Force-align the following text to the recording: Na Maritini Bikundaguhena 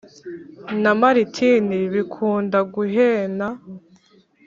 Na 0.81 0.91
Maritini 0.99 1.77
Bikundaguhena 1.93 3.47